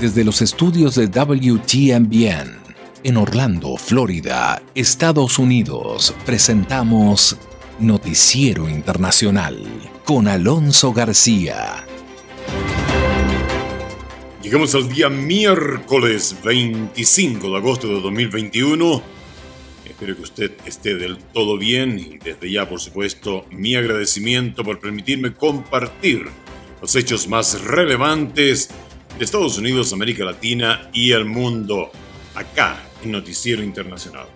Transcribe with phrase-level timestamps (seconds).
[0.00, 2.56] Desde los estudios de WTMBN
[3.02, 7.36] en Orlando, Florida, Estados Unidos, presentamos
[7.80, 9.60] Noticiero Internacional
[10.04, 11.84] con Alonso García.
[14.40, 19.02] Llegamos al día miércoles 25 de agosto de 2021.
[19.84, 24.78] Espero que usted esté del todo bien y desde ya, por supuesto, mi agradecimiento por
[24.78, 26.26] permitirme compartir
[26.80, 28.70] los hechos más relevantes
[29.16, 31.90] de Estados Unidos, América Latina y el mundo,
[32.34, 34.26] acá en Noticiero Internacional.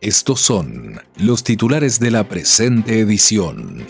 [0.00, 3.86] Estos son los titulares de la presente edición.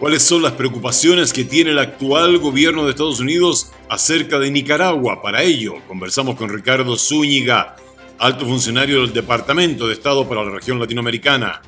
[0.00, 5.22] ¿Cuáles son las preocupaciones que tiene el actual gobierno de Estados Unidos acerca de Nicaragua?
[5.22, 7.76] Para ello, conversamos con Ricardo Zúñiga,
[8.18, 11.60] alto funcionario del Departamento de Estado para la región latinoamericana.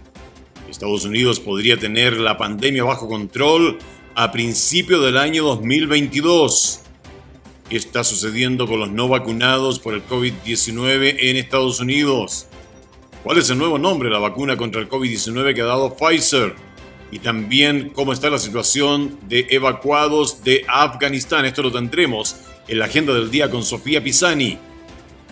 [0.70, 3.78] Estados Unidos podría tener la pandemia bajo control
[4.14, 6.80] a principio del año 2022.
[7.68, 12.46] ¿Qué está sucediendo con los no vacunados por el COVID-19 en Estados Unidos?
[13.22, 16.54] ¿Cuál es el nuevo nombre de la vacuna contra el COVID-19 que ha dado Pfizer?
[17.10, 21.44] Y también cómo está la situación de evacuados de Afganistán.
[21.44, 22.36] Esto lo tendremos
[22.68, 24.58] en la agenda del día con Sofía Pisani.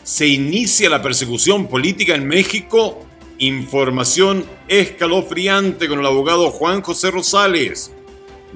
[0.07, 3.05] ¿Se inicia la persecución política en México?
[3.39, 7.91] Información escalofriante con el abogado Juan José Rosales.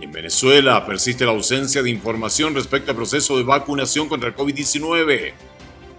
[0.01, 5.33] En Venezuela persiste la ausencia de información respecto al proceso de vacunación contra el COVID-19.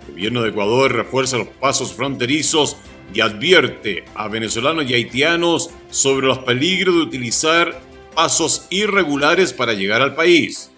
[0.08, 2.78] El gobierno de Ecuador refuerza los pasos fronterizos
[3.14, 7.78] y advierte a venezolanos y haitianos sobre los peligros de utilizar
[8.16, 10.72] pasos irregulares para llegar al país.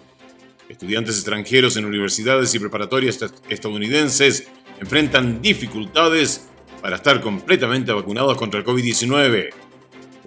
[0.68, 4.48] Estudiantes extranjeros en universidades y preparatorias estadounidenses
[4.84, 6.46] enfrentan dificultades
[6.82, 9.48] para estar completamente vacunados contra el COVID-19.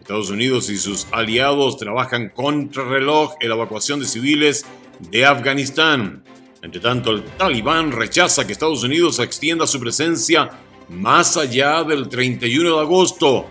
[0.01, 4.65] Estados Unidos y sus aliados trabajan contra reloj en la evacuación de civiles
[4.99, 6.23] de Afganistán.
[6.63, 10.49] Entre tanto, el talibán rechaza que Estados Unidos extienda su presencia
[10.89, 13.45] más allá del 31 de agosto.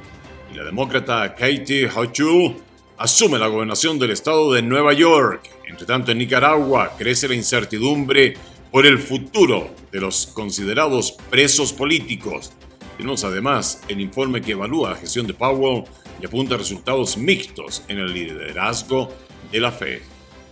[0.53, 2.57] Y la demócrata Katie Hochul
[2.99, 5.49] asume la gobernación del estado de Nueva York.
[5.69, 8.35] Entre tanto, en Nicaragua crece la incertidumbre
[8.77, 12.53] por el futuro de los considerados presos políticos.
[12.99, 15.85] Tenemos además el informe que evalúa la gestión de Powell
[16.21, 19.09] y apunta a resultados mixtos en el liderazgo
[19.51, 20.03] de la fe.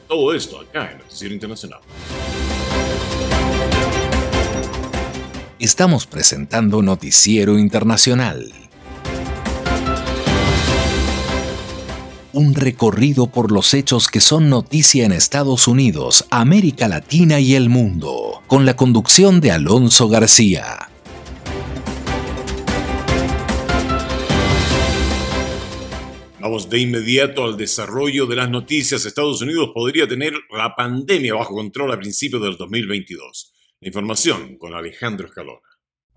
[0.09, 1.81] Todo esto acá en Noticiero Internacional.
[5.59, 8.55] Estamos presentando Noticiero Internacional.
[12.35, 17.69] Un recorrido por los hechos que son noticia en Estados Unidos, América Latina y el
[17.69, 20.91] mundo, con la conducción de Alonso García.
[26.41, 29.07] Vamos de inmediato al desarrollo de las noticias.
[29.07, 33.53] Estados Unidos podría tener la pandemia bajo control a principios del 2022.
[33.81, 35.74] La información con Alejandro Escalona.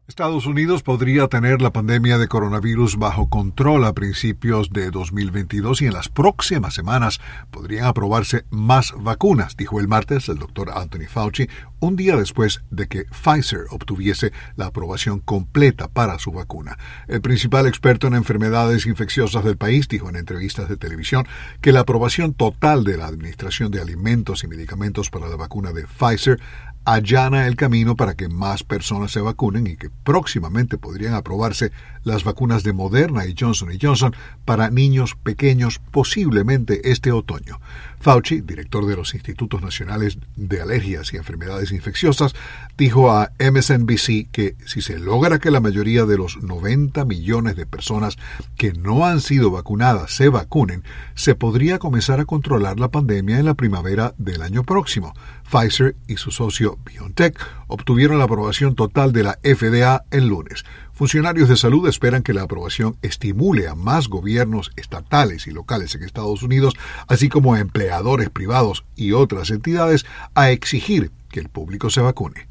[0.07, 5.87] Estados Unidos podría tener la pandemia de coronavirus bajo control a principios de 2022 y
[5.87, 7.19] en las próximas semanas
[7.51, 12.87] podrían aprobarse más vacunas, dijo el martes el doctor Anthony Fauci, un día después de
[12.87, 16.77] que Pfizer obtuviese la aprobación completa para su vacuna.
[17.07, 21.27] El principal experto en enfermedades infecciosas del país dijo en entrevistas de televisión
[21.61, 25.85] que la aprobación total de la Administración de Alimentos y Medicamentos para la vacuna de
[25.85, 26.39] Pfizer
[26.87, 31.73] allana el camino para que más personas se vacunen y que próximamente podrían aprobarse
[32.05, 37.59] las vacunas de Moderna y Johnson Johnson para niños pequeños posiblemente este otoño.
[37.99, 42.33] Fauci, director de los Institutos Nacionales de Alergias y Enfermedades Infecciosas,
[42.77, 47.65] dijo a MSNBC que si se logra que la mayoría de los 90 millones de
[47.65, 48.17] personas
[48.55, 50.83] que no han sido vacunadas se vacunen,
[51.15, 55.13] se podría comenzar a controlar la pandemia en la primavera del año próximo.
[55.49, 60.65] Pfizer y su socio BioNTech obtuvieron la aprobación total de la FDA el lunes.
[60.93, 66.03] Funcionarios de salud esperan que la aprobación estimule a más gobiernos estatales y locales en
[66.03, 66.73] Estados Unidos,
[67.07, 72.47] así como a empleadores privados y otras entidades, a exigir que el público se vacune.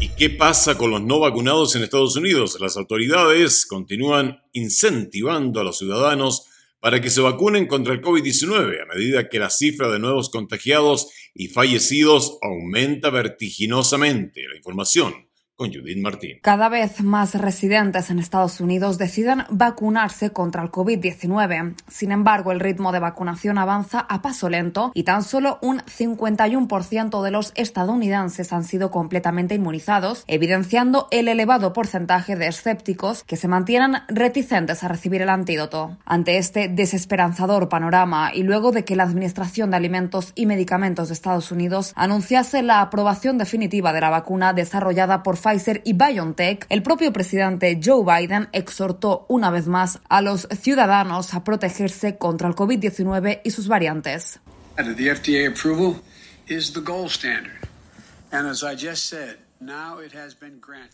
[0.00, 2.58] ¿Y qué pasa con los no vacunados en Estados Unidos?
[2.60, 6.46] Las autoridades continúan incentivando a los ciudadanos
[6.86, 11.08] para que se vacunen contra el COVID-19 a medida que la cifra de nuevos contagiados
[11.34, 14.44] y fallecidos aumenta vertiginosamente.
[14.48, 15.25] La información
[15.56, 16.38] con Judith Martín.
[16.42, 21.74] Cada vez más residentes en Estados Unidos deciden vacunarse contra el COVID-19.
[21.88, 27.22] Sin embargo, el ritmo de vacunación avanza a paso lento y tan solo un 51%
[27.22, 33.48] de los estadounidenses han sido completamente inmunizados, evidenciando el elevado porcentaje de escépticos que se
[33.48, 35.96] mantienen reticentes a recibir el antídoto.
[36.04, 41.14] Ante este desesperanzador panorama y luego de que la Administración de Alimentos y Medicamentos de
[41.14, 46.82] Estados Unidos anunciase la aprobación definitiva de la vacuna desarrollada por Pfizer y BioNTech, el
[46.82, 52.54] propio presidente Joe Biden exhortó una vez más a los ciudadanos a protegerse contra el
[52.56, 54.40] COVID-19 y sus variantes.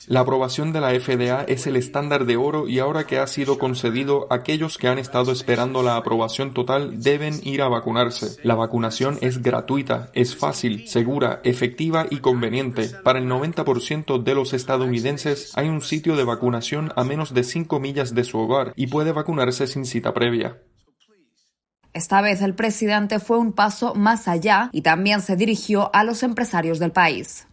[0.06, 3.58] La aprobación de la FDA es el estándar de oro y ahora que ha sido
[3.58, 8.40] concedido, aquellos que han estado esperando la aprobación total deben ir a vacunarse.
[8.44, 12.88] La vacunación es gratuita, es fácil, segura, efectiva y conveniente.
[13.02, 17.80] Para el 90% de los estadounidenses hay un sitio de vacunación a menos de 5
[17.80, 20.58] millas de su hogar y puede vacunarse sin cita previa.
[21.92, 26.22] Esta vez el presidente fue un paso más allá y también se dirigió a los
[26.22, 27.46] empresarios del país.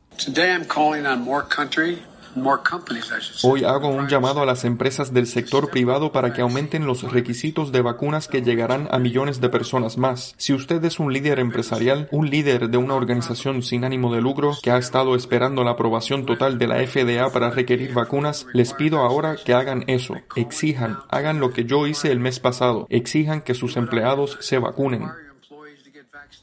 [3.44, 7.72] Hoy hago un llamado a las empresas del sector privado para que aumenten los requisitos
[7.72, 10.36] de vacunas que llegarán a millones de personas más.
[10.38, 14.52] Si usted es un líder empresarial, un líder de una organización sin ánimo de lucro
[14.62, 19.00] que ha estado esperando la aprobación total de la FDA para requerir vacunas, les pido
[19.00, 20.16] ahora que hagan eso.
[20.36, 22.86] Exijan, hagan lo que yo hice el mes pasado.
[22.90, 25.10] Exijan que sus empleados se vacunen.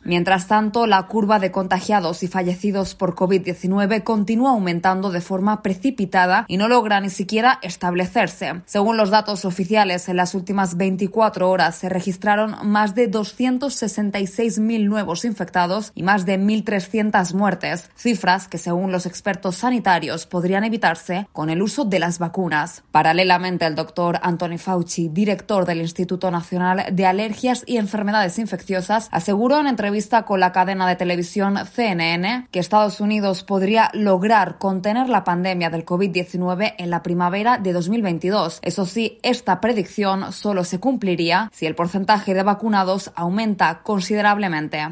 [0.06, 6.44] Mientras tanto, la curva de contagiados y fallecidos por COVID-19 continúa aumentando de forma precipitada
[6.46, 8.62] y no logra ni siquiera establecerse.
[8.66, 15.24] Según los datos oficiales, en las últimas 24 horas se registraron más de 266.000 nuevos
[15.24, 21.50] infectados y más de 1.300 muertes, cifras que según los expertos sanitarios podrían evitarse con
[21.50, 22.84] el uso de las vacunas.
[22.92, 29.58] Paralelamente, el doctor Anthony Fauci, director del Instituto Nacional de Alergias y Enfermedades Infecciosas, aseguró
[29.58, 29.95] en entrevista
[30.26, 35.86] con la cadena de televisión CNN que Estados Unidos podría lograr contener la pandemia del
[35.86, 38.58] COVID-19 en la primavera de 2022.
[38.60, 44.86] Eso sí, esta predicción solo se cumpliría si el porcentaje de vacunados aumenta considerablemente.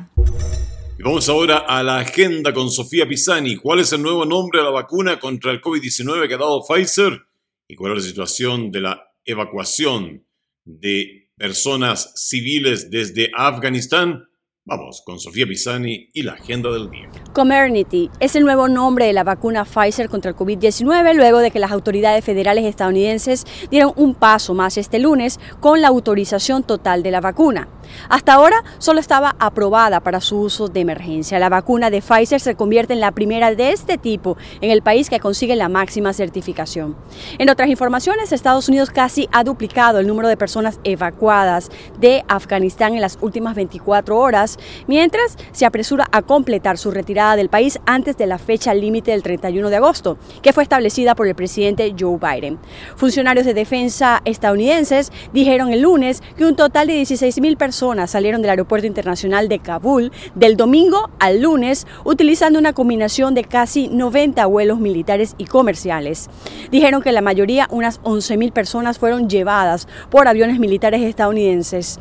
[0.98, 3.56] vamos ahora a la agenda con Sofía Pisani.
[3.56, 7.26] ¿Cuál es el nuevo nombre de la vacuna contra el COVID-19 que ha dado Pfizer?
[7.68, 10.24] ¿Y cuál es la situación de la evacuación
[10.64, 14.28] de personas civiles desde Afganistán?
[14.66, 17.10] Vamos con Sofía Pisani y la agenda del día.
[17.34, 21.58] Comirnaty es el nuevo nombre de la vacuna Pfizer contra el COVID-19 luego de que
[21.58, 27.10] las autoridades federales estadounidenses dieron un paso más este lunes con la autorización total de
[27.10, 27.68] la vacuna.
[28.08, 31.38] Hasta ahora solo estaba aprobada para su uso de emergencia.
[31.38, 35.10] La vacuna de Pfizer se convierte en la primera de este tipo en el país
[35.10, 36.96] que consigue la máxima certificación.
[37.38, 41.70] En otras informaciones, Estados Unidos casi ha duplicado el número de personas evacuadas
[42.00, 44.53] de Afganistán en las últimas 24 horas
[44.86, 49.22] mientras se apresura a completar su retirada del país antes de la fecha límite del
[49.22, 52.58] 31 de agosto, que fue establecida por el presidente Joe Biden.
[52.96, 58.50] Funcionarios de defensa estadounidenses dijeron el lunes que un total de 16.000 personas salieron del
[58.50, 64.78] aeropuerto internacional de Kabul del domingo al lunes utilizando una combinación de casi 90 vuelos
[64.80, 66.28] militares y comerciales.
[66.70, 71.98] Dijeron que la mayoría, unas 11.000 personas, fueron llevadas por aviones militares estadounidenses.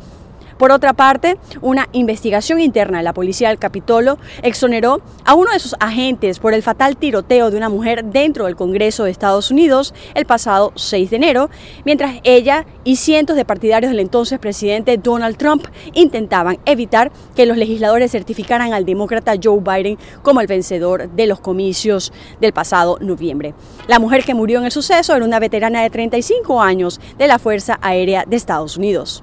[0.58, 5.58] Por otra parte, una investigación interna de la policía del Capitolo exoneró a uno de
[5.58, 9.94] sus agentes por el fatal tiroteo de una mujer dentro del Congreso de Estados Unidos
[10.14, 11.50] el pasado 6 de enero,
[11.84, 17.56] mientras ella y cientos de partidarios del entonces presidente Donald Trump intentaban evitar que los
[17.56, 23.54] legisladores certificaran al demócrata Joe Biden como el vencedor de los comicios del pasado noviembre.
[23.88, 27.38] La mujer que murió en el suceso era una veterana de 35 años de la
[27.38, 29.22] Fuerza Aérea de Estados Unidos.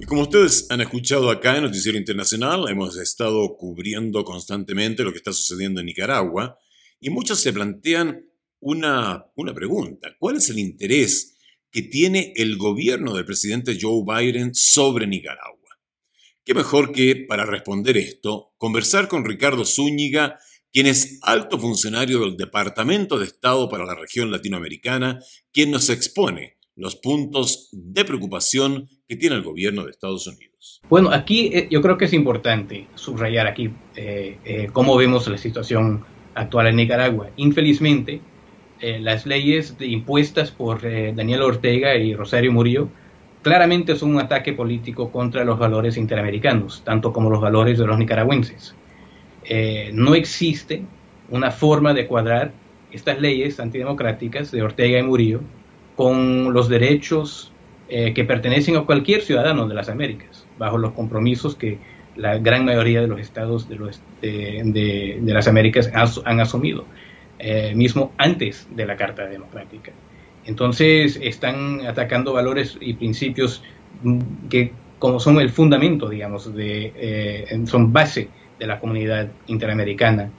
[0.00, 5.18] Y como ustedes han escuchado acá en Noticiero Internacional, hemos estado cubriendo constantemente lo que
[5.18, 6.58] está sucediendo en Nicaragua
[6.98, 8.24] y muchos se plantean
[8.60, 10.16] una, una pregunta.
[10.18, 11.36] ¿Cuál es el interés
[11.70, 15.78] que tiene el gobierno del presidente Joe Biden sobre Nicaragua?
[16.46, 20.38] ¿Qué mejor que para responder esto, conversar con Ricardo Zúñiga,
[20.72, 26.56] quien es alto funcionario del Departamento de Estado para la región latinoamericana, quien nos expone
[26.74, 30.80] los puntos de preocupación que tiene el gobierno de Estados Unidos.
[30.88, 35.36] Bueno, aquí eh, yo creo que es importante subrayar aquí eh, eh, cómo vemos la
[35.36, 36.04] situación
[36.36, 37.28] actual en Nicaragua.
[37.36, 38.20] Infelizmente,
[38.80, 42.88] las leyes impuestas por Daniel Ortega y Rosario Murillo
[43.42, 47.98] claramente son un ataque político contra los valores interamericanos, tanto como los valores de los
[47.98, 48.74] nicaragüenses.
[49.92, 50.82] no existe
[51.28, 52.52] una forma de cuadrar
[52.90, 55.40] estas leyes antidemocráticas de Ortega y Murillo
[55.94, 57.49] con los derechos
[57.92, 61.78] eh, que pertenecen a cualquier ciudadano de las Américas, bajo los compromisos que
[62.14, 66.84] la gran mayoría de los estados de, las Américas han asumido,
[67.40, 69.90] eh, mismo antes de la Carta Democrática.
[70.44, 73.64] Entonces están atacando valores y principios
[74.48, 78.28] que como son el fundamento, digamos, de, eh, son base
[78.60, 80.30] de la comunidad interamericana.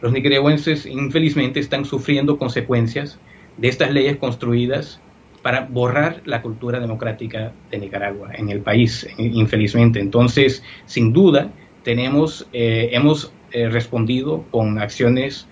[0.00, 3.20] Los nicaragüenses infelizmente están sufriendo consecuencias
[3.58, 5.00] de estas leyes construidas
[5.42, 10.00] para borrar la cultura democrática de Nicaragua en el país, infelizmente.
[10.00, 11.50] Entonces, sin duda,
[11.82, 15.46] tenemos, eh, hemos eh, respondido con acciones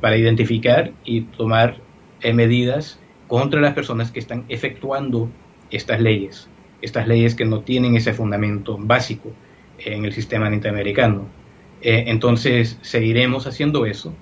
[0.00, 1.78] para identificar y tomar
[2.22, 5.30] medidas contra las personas que están efectuando
[5.70, 6.48] estas leyes,
[6.82, 9.32] estas leyes que no tienen ese fundamento básico
[9.78, 11.26] en el sistema interamericano.
[11.80, 14.14] Eh, entonces, seguiremos haciendo eso.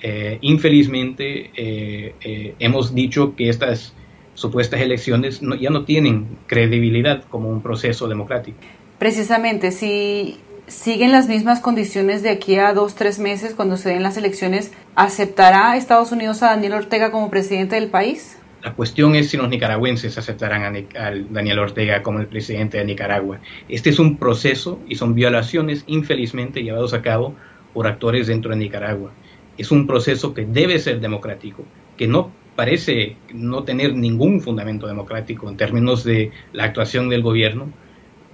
[0.00, 3.94] Eh, infelizmente, eh, hemos dicho que estas
[4.34, 8.58] supuestas elecciones ya no tienen credibilidad como un proceso democrático.
[8.98, 10.38] Precisamente, si
[10.68, 14.72] siguen las mismas condiciones de aquí a dos, tres meses cuando se den las elecciones,
[14.94, 18.38] ¿aceptará Estados Unidos a Daniel Ortega como presidente del país?
[18.62, 23.38] La cuestión es si los nicaragüenses aceptarán a, Daniel Ortega como el presidente de Nicaragua.
[23.68, 27.34] Este es un proceso y son violaciones infelizmente llevados a cabo
[27.72, 29.12] por actores dentro de Nicaragua.
[29.58, 31.64] Es un proceso que debe ser democrático,
[31.96, 37.70] que no parece no tener ningún fundamento democrático en términos de la actuación del gobierno.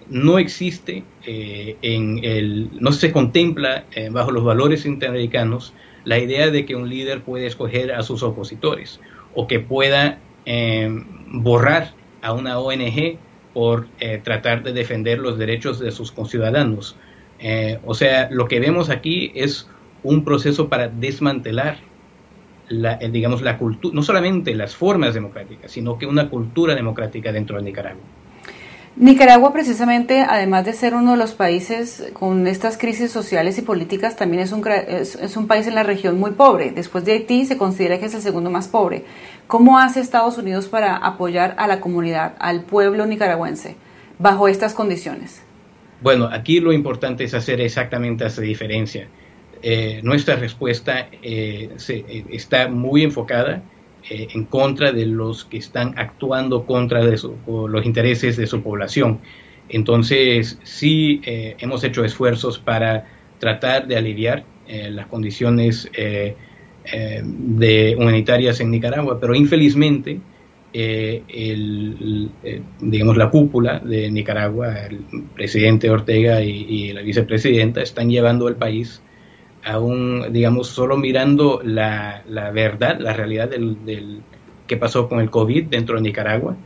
[0.08, 6.50] No existe eh, en el, no se contempla eh, bajo los valores interamericanos la idea
[6.50, 8.98] de que un líder puede escoger a sus opositores
[9.34, 10.88] o que pueda eh,
[11.30, 13.18] borrar a una ONG
[13.52, 13.88] por
[14.24, 16.96] tratar de defender los derechos de sus conciudadanos.
[17.84, 19.68] O sea, lo que vemos aquí es
[20.04, 21.78] un proceso para desmantelar
[22.68, 27.56] la, digamos, la cultura, no solamente las formas democráticas, sino que una cultura democrática dentro
[27.56, 28.02] de Nicaragua.
[28.96, 34.14] Nicaragua precisamente, además de ser uno de los países con estas crisis sociales y políticas,
[34.14, 36.70] también es un, es, un país en la región muy pobre.
[36.70, 39.04] Después de Haití se considera que es el segundo más pobre.
[39.48, 43.74] ¿Cómo hace Estados Unidos para apoyar a la comunidad, al pueblo nicaragüense,
[44.20, 45.42] bajo estas condiciones?
[46.00, 49.08] Bueno, aquí lo importante es hacer exactamente esa diferencia.
[49.66, 53.62] Eh, nuestra respuesta eh, eh, está muy enfocada
[54.10, 59.20] eh, en contra de los que están actuando contra de los intereses de su población.
[59.70, 63.06] Entonces, sí eh, hemos hecho esfuerzos para
[63.38, 70.20] tratar de aliviar las condiciones de humanitarias en Nicaragua, pero infelizmente,
[70.72, 72.30] el,
[72.80, 75.00] digamos, la cúpula de Nicaragua, el
[75.34, 79.02] presidente Ortega y, y la vicepresidenta, están llevando al país
[79.64, 84.20] aún, digamos, solo mirando la, la verdad, la realidad del, del,
[84.66, 86.56] que pasó con el COVID dentro de Nicaragua,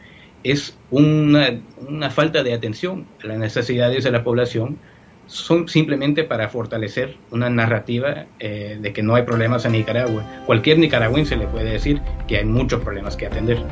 [0.44, 4.78] es una, una falta de atención a las necesidades de la población,
[5.26, 10.24] son simplemente para fortalecer una narrativa eh, de que no hay problemas en Nicaragua.
[10.46, 13.62] Cualquier nicaragüense le puede decir que hay muchos problemas que atender.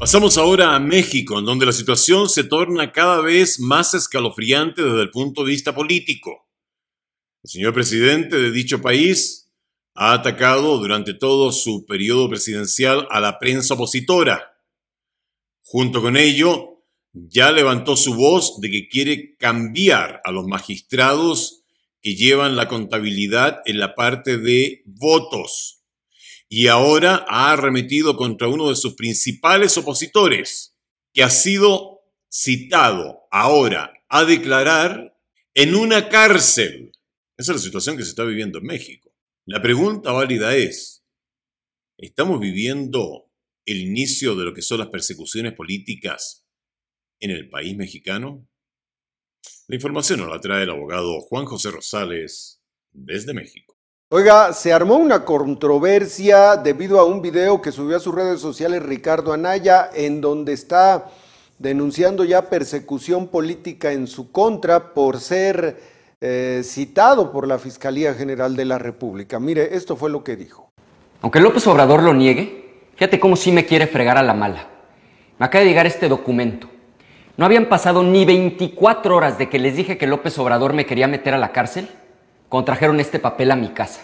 [0.00, 5.10] Pasamos ahora a México, donde la situación se torna cada vez más escalofriante desde el
[5.10, 6.49] punto de vista político.
[7.42, 9.50] El señor presidente de dicho país
[9.94, 14.58] ha atacado durante todo su periodo presidencial a la prensa opositora.
[15.62, 21.62] Junto con ello, ya levantó su voz de que quiere cambiar a los magistrados
[22.02, 25.82] que llevan la contabilidad en la parte de votos.
[26.46, 30.76] Y ahora ha arremetido contra uno de sus principales opositores,
[31.14, 35.16] que ha sido citado ahora a declarar
[35.54, 36.92] en una cárcel
[37.40, 39.10] esa es la situación que se está viviendo en México.
[39.46, 41.06] La pregunta válida es,
[41.96, 43.30] ¿estamos viviendo
[43.64, 46.46] el inicio de lo que son las persecuciones políticas
[47.18, 48.46] en el país mexicano?
[49.68, 52.60] La información nos la trae el abogado Juan José Rosales
[52.92, 53.74] desde México.
[54.10, 58.82] Oiga, se armó una controversia debido a un video que subió a sus redes sociales
[58.82, 61.10] Ricardo Anaya en donde está
[61.58, 68.54] denunciando ya persecución política en su contra por ser eh, citado por la Fiscalía General
[68.54, 69.40] de la República.
[69.40, 70.70] Mire, esto fue lo que dijo.
[71.22, 74.68] Aunque López Obrador lo niegue, fíjate cómo sí me quiere fregar a la mala.
[75.38, 76.68] Me acaba de llegar este documento.
[77.36, 81.08] No habían pasado ni 24 horas de que les dije que López Obrador me quería
[81.08, 81.88] meter a la cárcel,
[82.50, 84.02] contrajeron este papel a mi casa.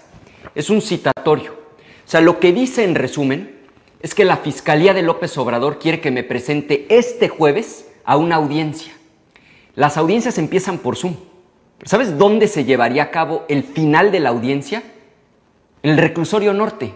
[0.55, 1.53] Es un citatorio.
[1.53, 3.61] O sea, lo que dice en resumen
[4.01, 8.37] es que la Fiscalía de López Obrador quiere que me presente este jueves a una
[8.37, 8.95] audiencia.
[9.75, 11.17] Las audiencias empiezan por Zoom.
[11.85, 14.83] ¿Sabes dónde se llevaría a cabo el final de la audiencia?
[15.87, 16.95] en el reclusorio norte,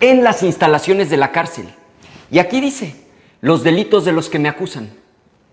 [0.00, 1.70] en las instalaciones de la cárcel.
[2.30, 2.94] Y aquí dice,
[3.40, 4.90] los delitos de los que me acusan.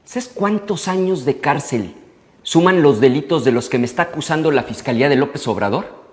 [0.03, 1.95] ¿Sabes cuántos años de cárcel
[2.43, 6.03] suman los delitos de los que me está acusando la Fiscalía de López Obrador?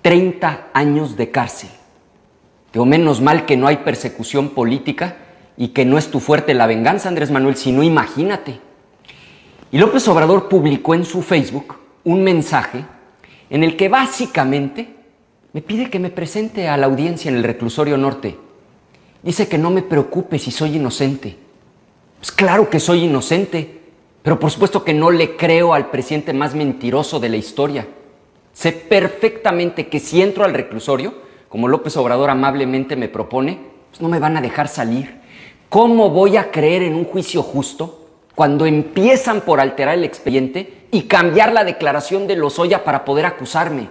[0.00, 1.68] 30 años de cárcel.
[2.72, 5.18] Digo, menos mal que no hay persecución política
[5.58, 8.58] y que no es tu fuerte la venganza, Andrés Manuel, si no imagínate.
[9.74, 12.84] Y López Obrador publicó en su Facebook un mensaje
[13.50, 14.86] en el que básicamente
[15.52, 18.38] me pide que me presente a la audiencia en el reclusorio norte.
[19.24, 21.36] Dice que no me preocupe si soy inocente.
[22.20, 23.80] Pues claro que soy inocente,
[24.22, 27.84] pero por supuesto que no le creo al presidente más mentiroso de la historia.
[28.52, 31.14] Sé perfectamente que si entro al reclusorio,
[31.48, 33.58] como López Obrador amablemente me propone,
[33.90, 35.18] pues no me van a dejar salir.
[35.68, 38.03] ¿Cómo voy a creer en un juicio justo
[38.34, 43.88] cuando empiezan por alterar el expediente y cambiar la declaración de Lozoya para poder acusarme?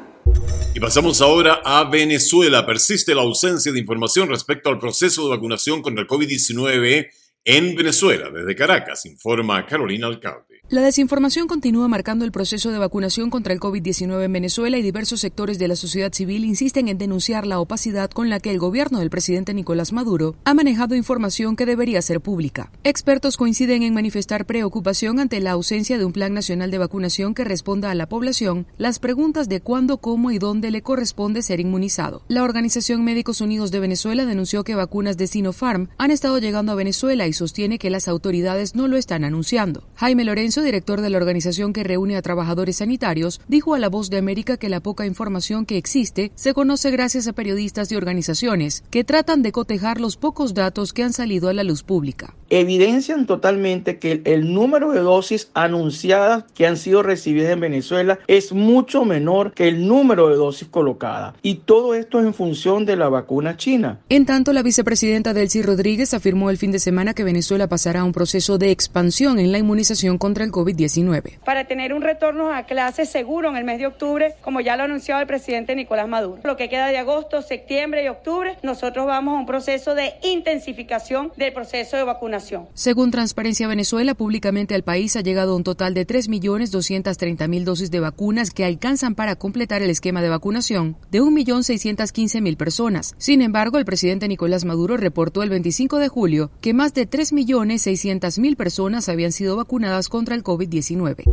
[0.75, 2.65] Y pasamos ahora a Venezuela.
[2.65, 7.09] Persiste la ausencia de información respecto al proceso de vacunación contra el COVID-19
[7.45, 8.29] en Venezuela.
[8.29, 10.52] Desde Caracas, informa Carolina Alcalde.
[10.69, 15.19] La desinformación continúa marcando el proceso de vacunación contra el COVID-19 en Venezuela y diversos
[15.19, 18.99] sectores de la sociedad civil insisten en denunciar la opacidad con la que el gobierno
[18.99, 22.71] del presidente Nicolás Maduro ha manejado información que debería ser pública.
[22.85, 27.43] Expertos coinciden en manifestar preocupación ante la ausencia de un plan nacional de vacunación que
[27.43, 32.23] responda a la población las preguntas de cuándo, cómo y dónde le corresponde ser inmunizado.
[32.29, 36.75] La Organización Médicos Unidos de Venezuela denunció que vacunas de Sinopharm han estado llegando a
[36.75, 39.83] Venezuela y sostiene que las autoridades no lo están anunciando.
[39.95, 44.09] Jaime Lorenzo, director de la organización que reúne a trabajadores sanitarios, dijo a La Voz
[44.09, 48.83] de América que la poca información que existe se conoce gracias a periodistas y organizaciones
[48.89, 52.35] que tratan de cotejar los pocos datos que han salido a la luz pública.
[52.55, 58.53] Evidencian totalmente que el número de dosis anunciadas que han sido recibidas en Venezuela es
[58.53, 61.33] mucho menor que el número de dosis colocadas.
[61.41, 64.01] Y todo esto es en función de la vacuna china.
[64.07, 68.03] En tanto, la vicepresidenta Delcy Rodríguez afirmó el fin de semana que Venezuela pasará a
[68.03, 71.39] un proceso de expansión en la inmunización contra el COVID-19.
[71.43, 74.83] Para tener un retorno a clases seguro en el mes de octubre, como ya lo
[74.83, 76.39] ha anunciado el presidente Nicolás Maduro.
[76.43, 81.31] Lo que queda de agosto, septiembre y octubre, nosotros vamos a un proceso de intensificación
[81.35, 82.42] del proceso de vacunación.
[82.73, 88.51] Según Transparencia Venezuela, públicamente al país ha llegado un total de 3.230.000 dosis de vacunas
[88.51, 93.15] que alcanzan para completar el esquema de vacunación de 1.615.000 personas.
[93.17, 98.55] Sin embargo, el presidente Nicolás Maduro reportó el 25 de julio que más de 3.600.000
[98.55, 101.23] personas habían sido vacunadas contra el COVID-19.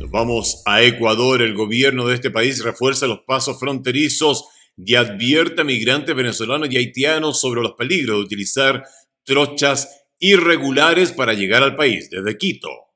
[0.00, 1.42] Nos vamos a Ecuador.
[1.42, 4.44] El gobierno de este país refuerza los pasos fronterizos
[4.76, 8.84] y advierte a migrantes venezolanos y haitianos sobre los peligros de utilizar
[9.24, 12.87] trochas irregulares para llegar al país desde Quito.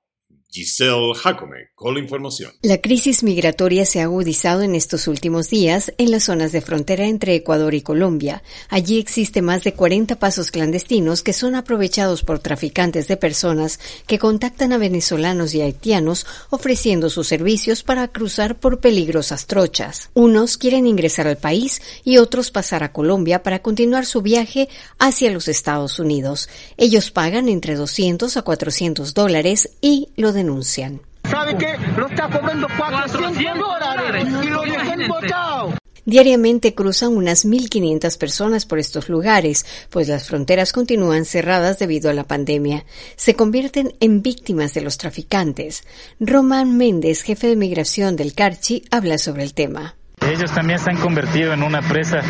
[0.52, 2.52] Giselle Jacome con la información.
[2.60, 7.06] La crisis migratoria se ha agudizado en estos últimos días en las zonas de frontera
[7.06, 8.42] entre Ecuador y Colombia.
[8.68, 14.18] Allí existe más de 40 pasos clandestinos que son aprovechados por traficantes de personas que
[14.18, 20.10] contactan a venezolanos y haitianos ofreciendo sus servicios para cruzar por peligrosas trochas.
[20.12, 25.30] Unos quieren ingresar al país y otros pasar a Colombia para continuar su viaje hacia
[25.30, 26.50] los Estados Unidos.
[26.76, 31.00] Ellos pagan entre 200 a 400 dólares y lo denuncian.
[31.24, 31.76] ¿Sabe qué?
[31.96, 35.74] Lo está cobrando 400 dólares y lo dejan botado.
[36.04, 42.12] Diariamente cruzan unas 1.500 personas por estos lugares, pues las fronteras continúan cerradas debido a
[42.12, 42.84] la pandemia.
[43.14, 45.84] Se convierten en víctimas de los traficantes.
[46.18, 49.94] Román Méndez, jefe de migración del Carchi, habla sobre el tema.
[50.30, 52.20] Ellos también se han convertido en una presa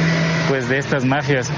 [0.48, 1.50] pues de estas mafias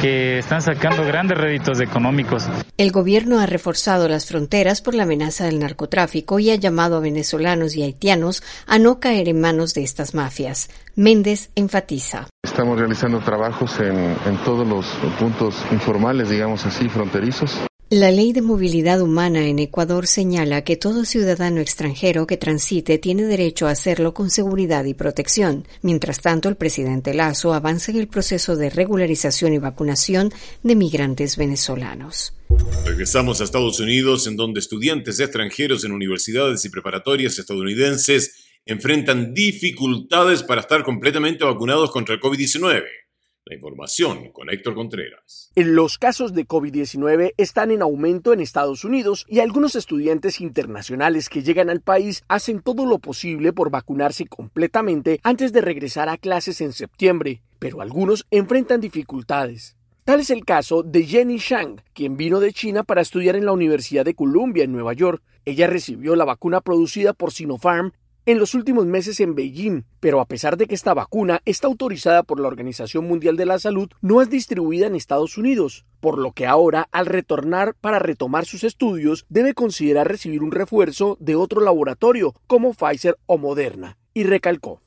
[0.00, 2.48] que están sacando grandes réditos económicos.
[2.76, 7.00] El gobierno ha reforzado las fronteras por la amenaza del narcotráfico y ha llamado a
[7.00, 10.70] venezolanos y haitianos a no caer en manos de estas mafias.
[10.96, 12.26] Méndez enfatiza.
[12.42, 14.86] Estamos realizando trabajos en, en todos los
[15.20, 17.60] puntos informales, digamos así, fronterizos.
[17.94, 23.24] La ley de movilidad humana en Ecuador señala que todo ciudadano extranjero que transite tiene
[23.24, 25.68] derecho a hacerlo con seguridad y protección.
[25.82, 31.36] Mientras tanto, el presidente Lazo avanza en el proceso de regularización y vacunación de migrantes
[31.36, 32.32] venezolanos.
[32.86, 40.42] Regresamos a Estados Unidos, en donde estudiantes extranjeros en universidades y preparatorias estadounidenses enfrentan dificultades
[40.42, 42.84] para estar completamente vacunados contra el COVID-19.
[43.44, 45.50] La información con Héctor Contreras.
[45.56, 51.42] Los casos de COVID-19 están en aumento en Estados Unidos y algunos estudiantes internacionales que
[51.42, 56.60] llegan al país hacen todo lo posible por vacunarse completamente antes de regresar a clases
[56.60, 59.76] en septiembre, pero algunos enfrentan dificultades.
[60.04, 63.52] Tal es el caso de Jenny Shang, quien vino de China para estudiar en la
[63.52, 65.20] Universidad de Columbia en Nueva York.
[65.44, 67.92] Ella recibió la vacuna producida por Sinopharm
[68.26, 72.22] en los últimos meses en Beijing, pero a pesar de que esta vacuna está autorizada
[72.22, 76.32] por la Organización Mundial de la Salud, no es distribuida en Estados Unidos, por lo
[76.32, 81.60] que ahora, al retornar para retomar sus estudios, debe considerar recibir un refuerzo de otro
[81.60, 84.80] laboratorio, como Pfizer o Moderna y recalcó.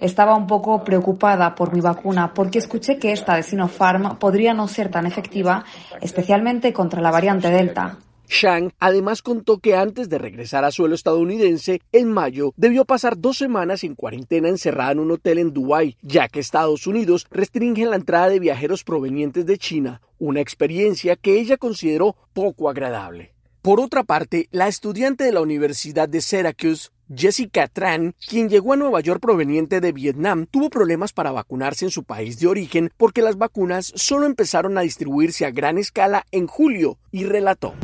[0.00, 4.66] Estaba un poco preocupada por mi vacuna porque escuché que esta de Sinopharm podría no
[4.68, 5.64] ser tan efectiva,
[6.00, 7.98] especialmente contra la variante Delta.
[8.30, 13.36] Shang además contó que antes de regresar a suelo estadounidense, en mayo, debió pasar dos
[13.36, 17.96] semanas en cuarentena encerrada en un hotel en Dubái, ya que Estados Unidos restringe la
[17.96, 23.34] entrada de viajeros provenientes de China, una experiencia que ella consideró poco agradable.
[23.62, 28.76] Por otra parte, la estudiante de la Universidad de Syracuse, Jessica Tran, quien llegó a
[28.76, 33.20] Nueva York proveniente de Vietnam, tuvo problemas para vacunarse en su país de origen porque
[33.20, 37.74] las vacunas solo empezaron a distribuirse a gran escala en julio y relató.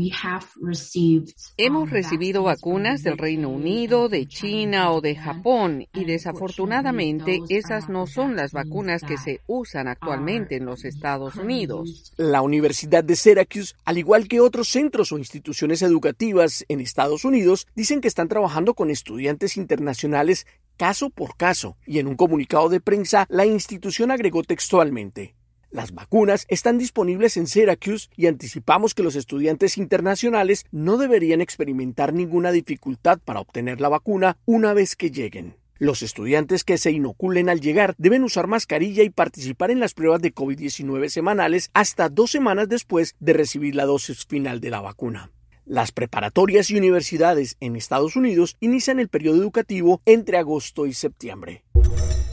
[1.56, 8.06] Hemos recibido vacunas del Reino Unido, de China o de Japón y desafortunadamente esas no
[8.06, 12.12] son las vacunas que se usan actualmente en los Estados Unidos.
[12.16, 17.66] La Universidad de Syracuse, al igual que otros centros o instituciones educativas en Estados Unidos,
[17.74, 22.68] dicen que están trabajando con estudiantes estudiantes internacionales caso por caso, y en un comunicado
[22.68, 25.34] de prensa la institución agregó textualmente
[25.76, 32.14] las vacunas están disponibles en Syracuse y anticipamos que los estudiantes internacionales no deberían experimentar
[32.14, 35.56] ninguna dificultad para obtener la vacuna una vez que lleguen.
[35.78, 40.22] Los estudiantes que se inoculen al llegar deben usar mascarilla y participar en las pruebas
[40.22, 45.30] de COVID-19 semanales hasta dos semanas después de recibir la dosis final de la vacuna.
[45.68, 51.64] Las preparatorias y universidades en Estados Unidos inician el periodo educativo entre agosto y septiembre.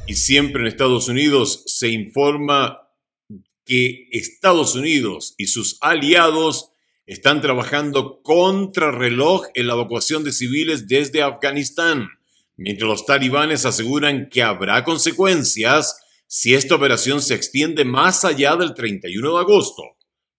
[0.06, 2.92] Y siempre en Estados Unidos se informa
[3.66, 6.70] que Estados Unidos y sus aliados
[7.08, 12.10] están trabajando contra reloj en la evacuación de civiles desde Afganistán,
[12.56, 18.76] mientras los talibanes aseguran que habrá consecuencias si esta operación se extiende más allá del
[18.76, 19.84] 31 de agosto.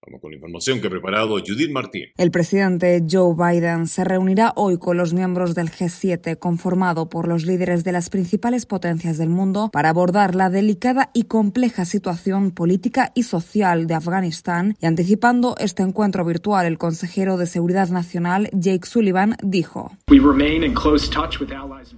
[0.06, 2.08] Vamos con la información que ha preparado Judith Martín.
[2.18, 7.46] El presidente Joe Biden se reunirá hoy con los miembros del G7, conformado por los
[7.46, 13.12] líderes de las principales potencias del mundo, para abordar la delicada y compleja situación política
[13.14, 14.76] y social de Afganistán.
[14.78, 19.92] Y anticipando este encuentro virtual, el consejero de Seguridad Nacional, Jake Sullivan, dijo: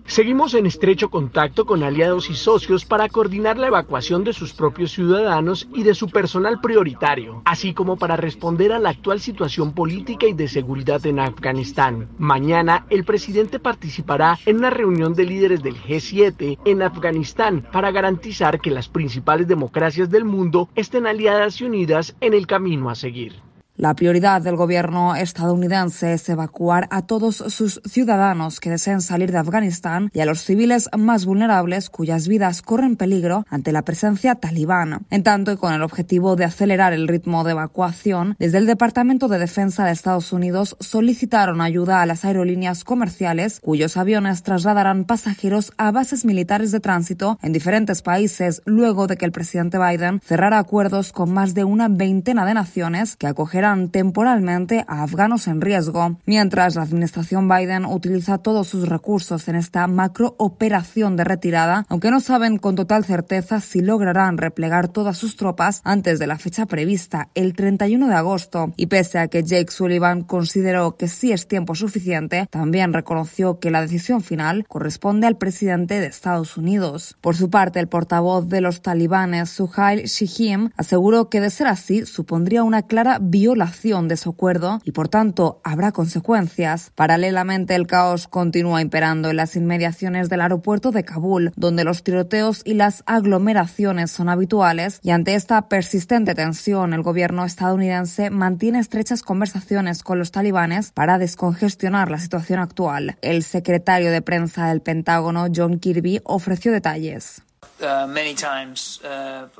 [0.06, 4.92] Seguimos en estrecho contacto con aliados y socios para coordinar la evacuación de sus propios
[4.92, 10.26] ciudadanos y de su personal prioritario, así como para responder a la actual situación política
[10.26, 12.08] y de seguridad en Afganistán.
[12.18, 18.60] Mañana el presidente participará en una reunión de líderes del G7 en Afganistán para garantizar
[18.60, 23.45] que las principales democracias del mundo estén aliadas y unidas en el camino a seguir.
[23.78, 29.36] La prioridad del gobierno estadounidense es evacuar a todos sus ciudadanos que deseen salir de
[29.36, 35.04] Afganistán y a los civiles más vulnerables cuyas vidas corren peligro ante la presencia talibán.
[35.10, 39.28] En tanto, y con el objetivo de acelerar el ritmo de evacuación, desde el Departamento
[39.28, 45.74] de Defensa de Estados Unidos solicitaron ayuda a las aerolíneas comerciales cuyos aviones trasladarán pasajeros
[45.76, 50.58] a bases militares de tránsito en diferentes países luego de que el presidente Biden cerrara
[50.58, 56.18] acuerdos con más de una veintena de naciones que acogerán temporalmente a afganos en riesgo,
[56.24, 62.20] mientras la administración Biden utiliza todos sus recursos en esta macrooperación de retirada, aunque no
[62.20, 67.28] saben con total certeza si lograrán replegar todas sus tropas antes de la fecha prevista,
[67.34, 68.72] el 31 de agosto.
[68.76, 73.72] Y pese a que Jake Sullivan consideró que sí es tiempo suficiente, también reconoció que
[73.72, 77.16] la decisión final corresponde al presidente de Estados Unidos.
[77.20, 82.06] Por su parte, el portavoz de los talibanes, Suhail Shihim, aseguró que de ser así
[82.06, 86.92] supondría una clara violación de su acuerdo y por tanto habrá consecuencias.
[86.94, 92.60] Paralelamente el caos continúa imperando en las inmediaciones del aeropuerto de Kabul, donde los tiroteos
[92.64, 99.22] y las aglomeraciones son habituales y ante esta persistente tensión el gobierno estadounidense mantiene estrechas
[99.22, 103.16] conversaciones con los talibanes para descongestionar la situación actual.
[103.22, 107.45] El secretario de prensa del Pentágono, John Kirby, ofreció detalles.
[107.78, 108.08] Uh,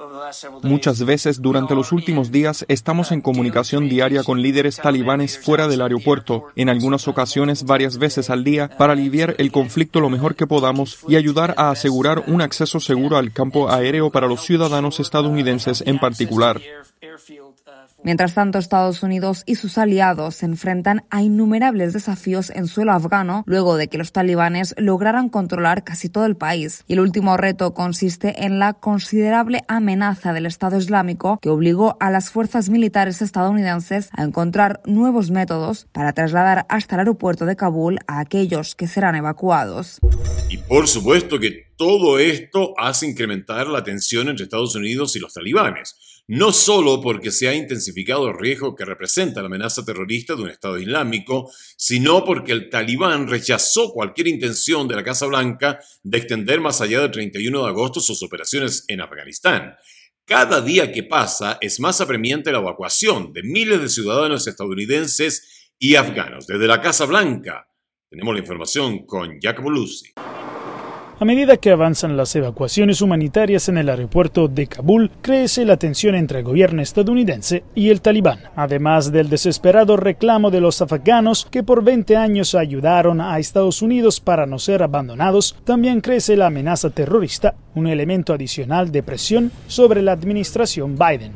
[0.01, 5.69] uh, Muchas veces durante los últimos días estamos en comunicación diaria con líderes talibanes fuera
[5.69, 10.35] del aeropuerto, en algunas ocasiones varias veces al día, para aliviar el conflicto lo mejor
[10.35, 14.99] que podamos y ayudar a asegurar un acceso seguro al campo aéreo para los ciudadanos
[14.99, 16.61] estadounidenses en particular.
[18.03, 23.43] Mientras tanto, Estados Unidos y sus aliados se enfrentan a innumerables desafíos en suelo afgano
[23.47, 26.85] luego de que los talibanes lograran controlar casi todo el país.
[26.87, 32.11] Y el último reto consiste en la considerable amenaza del Estado Islámico que obligó a
[32.11, 37.99] las fuerzas militares estadounidenses a encontrar nuevos métodos para trasladar hasta el aeropuerto de Kabul
[38.07, 39.99] a aquellos que serán evacuados.
[40.49, 45.35] Y por supuesto que todo esto hace incrementar la tensión entre Estados Unidos y los
[45.35, 45.97] talibanes
[46.29, 50.51] no solo porque se ha intensificado el riesgo que representa la amenaza terrorista de un
[50.51, 56.61] Estado Islámico, sino porque el talibán rechazó cualquier intención de la Casa Blanca de extender
[56.61, 59.77] más allá del 31 de agosto sus operaciones en Afganistán.
[60.25, 65.95] Cada día que pasa es más apremiante la evacuación de miles de ciudadanos estadounidenses y
[65.95, 66.49] afganos.
[66.49, 67.69] Desde la Casa Blanca
[68.11, 70.15] tenemos la información con Jacobo Lucy.
[71.19, 76.15] A medida que avanzan las evacuaciones humanitarias en el aeropuerto de Kabul, crece la tensión
[76.15, 81.63] entre el gobierno estadounidense y el talibán, además del desesperado reclamo de los afganos que
[81.63, 86.91] por 20 años ayudaron a Estados Unidos para no ser abandonados, también crece la amenaza
[86.91, 91.33] terrorista, un elemento adicional de presión sobre la administración Biden.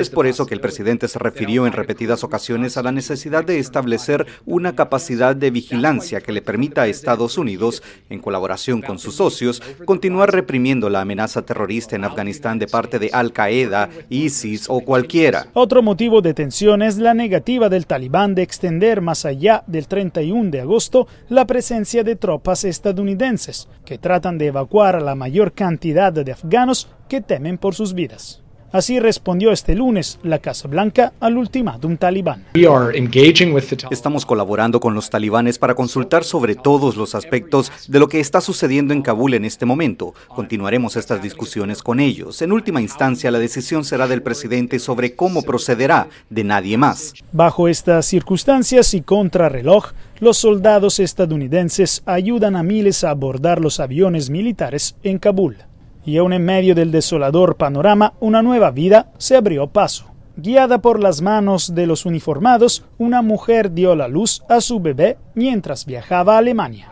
[0.00, 3.58] Es por eso que el presidente se refirió en repetidas ocasiones a la necesidad de
[3.58, 9.16] establecer una capacidad de vigilancia que le permita a Estados Unidos, en colaboración con sus
[9.16, 15.48] socios, continuar reprimiendo la amenaza terrorista en Afganistán de parte de Al-Qaeda, ISIS o cualquiera.
[15.52, 20.50] Otro motivo de tensión es la negativa del talibán de extender más allá del 31
[20.50, 26.12] de agosto la presencia de tropas estadounidenses, que tratan de evacuar a la mayor cantidad
[26.12, 28.41] de afganos que temen por sus vidas.
[28.72, 32.46] Así respondió este lunes la Casa Blanca al ultimátum talibán.
[33.90, 38.40] Estamos colaborando con los talibanes para consultar sobre todos los aspectos de lo que está
[38.40, 40.14] sucediendo en Kabul en este momento.
[40.28, 42.40] Continuaremos estas discusiones con ellos.
[42.40, 47.12] En última instancia, la decisión será del presidente sobre cómo procederá, de nadie más.
[47.30, 54.30] Bajo estas circunstancias y contrarreloj, los soldados estadounidenses ayudan a miles a abordar los aviones
[54.30, 55.58] militares en Kabul
[56.04, 60.06] y aún en medio del desolador panorama, una nueva vida se abrió paso.
[60.36, 65.18] Guiada por las manos de los uniformados, una mujer dio la luz a su bebé
[65.34, 66.88] mientras viajaba a Alemania.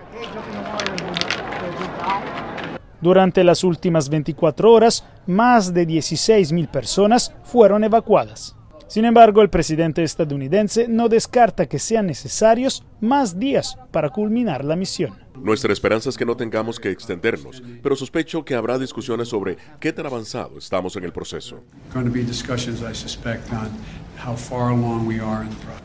[3.00, 8.56] Durante las últimas 24 horas, más de 16.000 personas fueron evacuadas.
[8.90, 14.74] Sin embargo, el presidente estadounidense no descarta que sean necesarios más días para culminar la
[14.74, 15.16] misión.
[15.36, 19.92] Nuestra esperanza es que no tengamos que extendernos, pero sospecho que habrá discusiones sobre qué
[19.92, 21.62] tan avanzado estamos en el proceso.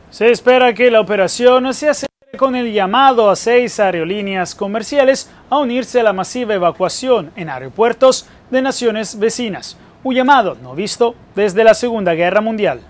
[0.09, 5.59] Se espera que la operación se acelere con el llamado a seis aerolíneas comerciales a
[5.59, 11.63] unirse a la masiva evacuación en aeropuertos de naciones vecinas, un llamado no visto desde
[11.63, 12.81] la Segunda Guerra Mundial.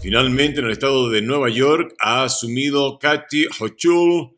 [0.00, 4.30] Finalmente, en el estado de Nueva York ha asumido Kathy Hochul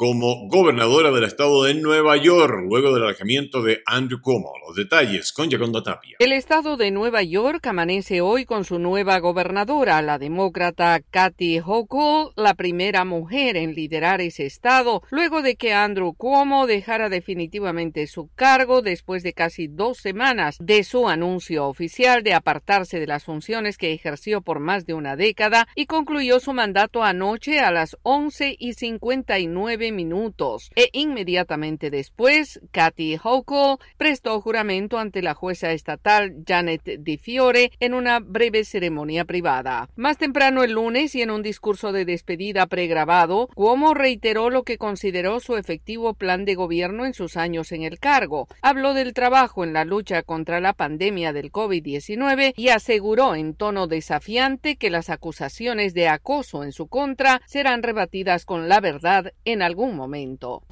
[0.00, 4.50] como gobernadora del estado de Nueva York, luego del alejamiento de Andrew Cuomo.
[4.66, 6.16] Los detalles con Yaconda Tapia.
[6.18, 12.32] El estado de Nueva York amanece hoy con su nueva gobernadora, la demócrata Kathy Hochul,
[12.34, 18.30] la primera mujer en liderar ese estado, luego de que Andrew Cuomo dejara definitivamente su
[18.34, 23.76] cargo después de casi dos semanas de su anuncio oficial de apartarse de las funciones
[23.76, 28.56] que ejerció por más de una década y concluyó su mandato anoche a las 11
[28.58, 36.82] y 59 minutos e inmediatamente después, Kathy Hochul prestó juramento ante la jueza estatal Janet
[36.98, 39.88] DiFiore en una breve ceremonia privada.
[39.96, 44.78] Más temprano el lunes y en un discurso de despedida pregrabado, Cuomo reiteró lo que
[44.78, 48.48] consideró su efectivo plan de gobierno en sus años en el cargo.
[48.62, 53.86] Habló del trabajo en la lucha contra la pandemia del COVID-19 y aseguró en tono
[53.86, 59.62] desafiante que las acusaciones de acoso en su contra serán rebatidas con la verdad en
[59.62, 60.62] algún momento.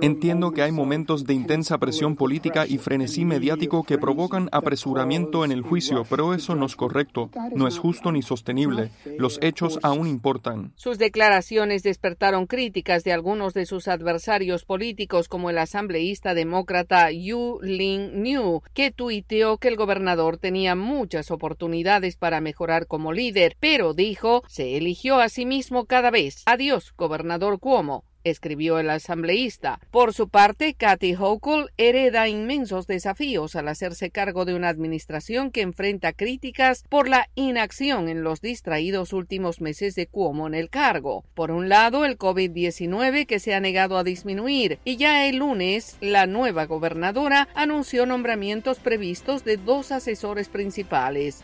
[0.00, 5.52] Entiendo que hay momentos de intensa presión política y frenesí mediático que provocan apresuramiento en
[5.52, 8.90] el juicio, pero eso no es correcto, no es justo ni sostenible.
[9.18, 10.72] Los hechos aún importan.
[10.76, 17.58] Sus declaraciones despertaron críticas de algunos de sus adversarios políticos, como el asambleísta demócrata Yu
[17.62, 23.94] Ling New, que tuiteó que el gobernador tenía muchas oportunidades para mejorar como líder, pero
[23.94, 26.42] dijo se eligió a sí mismo cada vez.
[26.46, 28.04] Adiós, gobernador Cuomo.
[28.22, 29.80] escribió el asambleísta.
[29.90, 35.62] Por su parte, Kathy Hochul hereda inmensos desafíos al hacerse cargo de una administración que
[35.62, 41.24] enfrenta críticas por la inacción en los distraídos últimos meses de Cuomo en el cargo.
[41.34, 45.96] Por un lado, el COVID-19 que se ha negado a disminuir y ya el lunes
[46.00, 51.42] la nueva gobernadora anunció nombramientos previstos de dos asesores principales.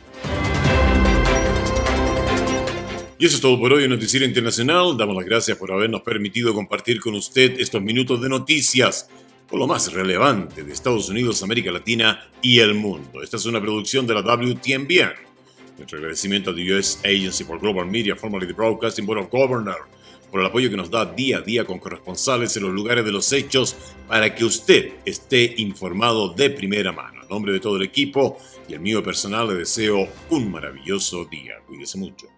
[3.19, 4.95] Y eso es todo por hoy en Noticiero Internacional.
[4.95, 9.09] Damos las gracias por habernos permitido compartir con usted estos minutos de noticias
[9.49, 13.23] con lo más relevante de Estados Unidos, América Latina y el mundo.
[13.23, 15.15] Esta es una producción de la WTMBN.
[15.79, 19.81] Nuestro agradecimiento a the US Agency for Global Media, formerly the Broadcasting Board of Governors,
[20.31, 23.13] por el apoyo que nos da día a día con corresponsales en los lugares de
[23.13, 23.77] los hechos
[24.09, 27.23] para que usted esté informado de primera mano.
[27.23, 28.37] En nombre de todo el equipo
[28.69, 31.55] y el mío personal le deseo un maravilloso día.
[31.67, 32.36] Cuídese mucho.